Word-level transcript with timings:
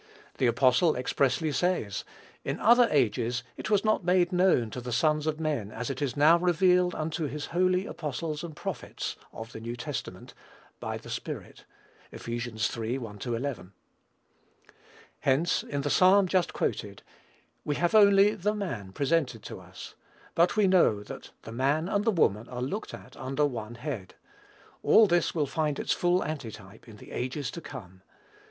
The 0.39 0.47
apostle 0.47 0.95
expressly 0.95 1.51
says, 1.51 2.03
"in 2.43 2.59
other 2.59 2.87
ages 2.89 3.43
it 3.55 3.69
was 3.69 3.85
not 3.85 4.03
made 4.03 4.31
known 4.31 4.71
to 4.71 4.81
the 4.81 4.91
sons 4.91 5.27
of 5.27 5.39
men 5.39 5.69
as 5.71 5.91
it 5.91 6.01
is 6.01 6.17
now 6.17 6.39
revealed 6.39 6.95
unto 6.95 7.27
his 7.27 7.45
holy 7.53 7.85
apostles 7.85 8.43
and 8.43 8.55
prophets 8.55 9.15
(of 9.31 9.51
the 9.51 9.59
New 9.59 9.75
Testament) 9.75 10.33
by 10.79 10.97
the 10.97 11.11
Spirit." 11.11 11.65
(Eph. 12.11 12.27
iii. 12.27 12.97
1 12.97 13.19
11.) 13.23 13.73
Hence, 15.19 15.61
in 15.61 15.81
the 15.81 15.89
Psalm 15.91 16.27
just 16.27 16.51
quoted, 16.51 17.03
we 17.63 17.75
have 17.75 17.93
only 17.93 18.33
"the 18.33 18.55
man" 18.55 18.91
presented 18.93 19.43
to 19.43 19.59
us; 19.59 19.93
but 20.33 20.57
we 20.57 20.65
know 20.65 21.03
that 21.03 21.29
the 21.43 21.51
man 21.51 21.87
and 21.87 22.05
the 22.05 22.09
woman 22.09 22.49
are 22.49 22.63
looked 22.63 22.95
at 22.95 23.15
under 23.17 23.45
one 23.45 23.75
head. 23.75 24.15
All 24.81 25.05
this 25.05 25.35
will 25.35 25.45
find 25.45 25.77
its 25.77 25.93
full 25.93 26.23
antitype 26.23 26.87
in 26.87 26.97
the 26.97 27.11
ages 27.11 27.51
to 27.51 27.61
come. 27.61 28.01